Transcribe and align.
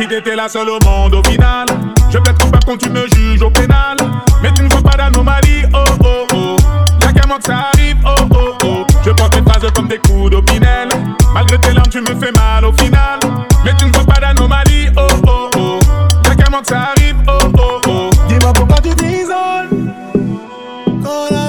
si 0.00 0.06
t'étais 0.08 0.34
la 0.34 0.48
seule 0.48 0.70
au 0.70 0.78
monde 0.86 1.14
au 1.14 1.22
final. 1.24 1.66
Je 2.10 2.16
peux 2.18 2.30
être 2.30 2.38
coupable 2.44 2.64
quand 2.66 2.76
tu 2.78 2.88
me 2.90 3.06
juges 3.14 3.40
au 3.42 3.50
pénal. 3.50 3.96
Mais 4.42 4.50
tu 4.54 4.62
ne 4.64 4.74
veux 4.74 4.80
pas 4.82 4.96
d'anomalie, 4.96 5.64
oh 5.74 5.78
oh 6.04 6.26
oh. 6.34 6.56
Y'a 7.02 7.12
qu'à 7.12 7.26
moi 7.26 7.36
que 7.38 7.44
ça 7.46 7.66
arrive, 7.74 7.96
oh 8.04 8.14
oh 8.34 8.54
oh. 8.64 8.84
Je 9.04 9.10
porte 9.10 9.32
tes 9.34 9.42
phrases 9.42 9.70
comme 9.72 9.88
des 9.88 9.98
coups 9.98 10.30
d'opinel. 10.30 10.88
Malgré 11.34 11.58
tes 11.58 11.72
larmes, 11.74 11.88
tu 11.90 12.00
me 12.00 12.14
fais 12.18 12.32
mal 12.32 12.64
au 12.64 12.72
final. 12.72 13.20
Mais 13.64 13.72
tu 13.78 13.84
ne 13.86 13.92
veux 13.96 14.04
pas 14.06 14.20
d'anomalie, 14.20 14.88
oh 14.96 15.02
oh 15.26 15.50
oh. 15.58 15.78
Y'a 16.24 16.34
qu'à 16.34 16.50
moi 16.50 16.60
que 16.62 16.68
ça 16.68 16.80
arrive, 16.96 17.16
oh 17.28 17.38
oh 17.58 17.80
oh. 17.88 18.10
Dis-moi 18.28 18.52
pourquoi 18.54 18.76
tu 18.80 18.94
t'isoles. 18.96 19.68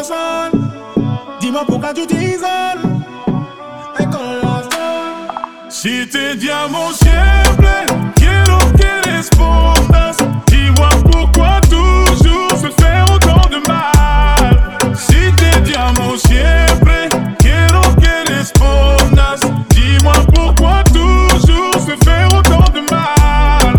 zone. 0.03 0.71
Dis-moi 1.39 1.63
pourquoi 1.65 1.93
tu 1.93 2.05
t'isoles. 2.05 2.49
Si 5.69 6.07
t'es 6.09 6.35
mon 6.69 6.91
ciel. 6.91 7.50
Dis-moi 10.47 10.89
pourquoi 11.11 11.59
toujours 11.69 12.51
se 12.51 12.69
faire 12.81 13.03
autant 13.13 13.41
de 13.49 13.61
mal. 13.67 14.95
Si 14.95 15.31
tes 15.35 15.59
diamants 15.61 16.17
siempre 16.17 17.09
quest 17.39 17.71
que 18.01 18.31
respondas 18.37 19.41
Dis-moi 19.71 20.13
pourquoi 20.33 20.81
toujours 20.93 21.73
se 21.73 21.95
faire 22.05 22.27
autant 22.33 22.63
de 22.73 22.79
mal. 22.89 23.77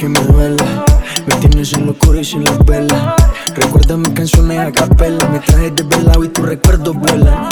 que 0.00 0.08
me 0.08 0.18
duela 0.20 0.84
Me 1.28 1.34
tienes 1.46 1.74
en 1.74 1.82
los 1.84 1.94
oscuro 1.96 2.18
y 2.20 2.24
sin 2.24 2.42
las 2.42 2.58
velas. 2.64 3.14
Recuerda 3.54 3.98
mis 3.98 4.08
canciones 4.14 4.58
a 4.58 4.72
capela. 4.72 5.28
Me 5.28 5.40
trajes 5.40 5.76
desvelado 5.76 6.24
y 6.24 6.30
tus 6.30 6.46
recuerdos 6.46 6.96
vuelan. 6.96 7.46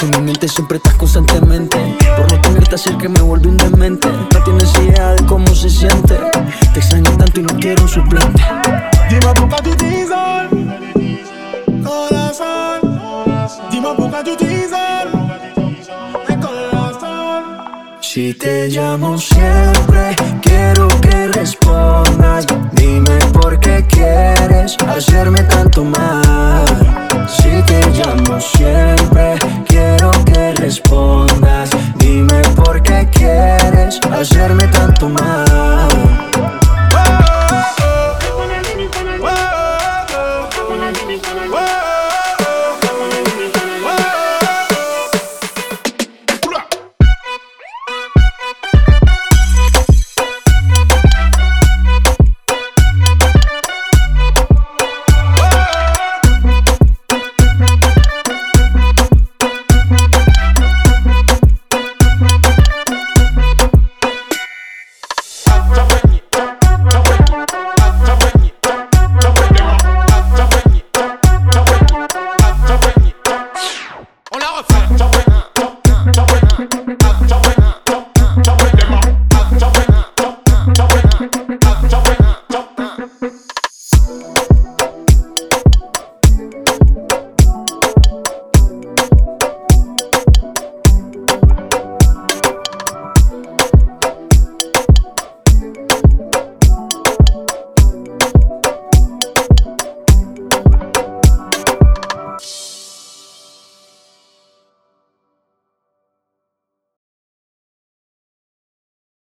En 0.00 0.10
mi 0.10 0.18
mente 0.28 0.46
siempre 0.46 0.76
estás 0.76 0.94
constantemente. 0.94 1.76
Por 2.16 2.30
no 2.32 2.40
tenerte 2.42 2.78
cerca 2.78 3.08
me 3.08 3.20
vuelve 3.20 3.48
un 3.48 3.56
demente. 3.56 4.06
No 4.08 4.44
tienes 4.44 4.72
idea 4.86 5.14
de 5.16 5.26
cómo 5.26 5.48
se 5.52 5.68
siente. 5.68 6.14
Te 6.72 6.78
extraño 6.78 7.10
tanto 7.16 7.40
y 7.40 7.42
no 7.42 7.52
quiero 7.58 7.82
un 7.82 7.88
suplente. 7.88 8.42
Dime 9.08 9.34
por 9.34 9.48
qué 9.50 9.62
tú 9.76 9.84
corazón. 11.82 13.00
Dime 13.72 13.88
por 13.96 14.10
qué 14.12 14.22
tú 14.24 14.36
Si 18.00 18.32
te 18.34 18.68
llamo 18.68 19.16
siempre, 19.18 20.02
hacerme 24.88 25.42
tanto 25.44 25.84
mal. 25.84 26.64
Si 27.28 27.62
te 27.66 27.80
llamo 27.90 28.40
siempre, 28.40 29.34
quiero 29.66 30.10
que 30.24 30.52
respondas. 30.56 31.70
Dime 31.98 32.40
por 32.56 32.82
qué 32.82 33.08
quieres 33.12 34.00
hacerme 34.10 34.64
tanto 34.68 35.08
mal. 35.08 35.49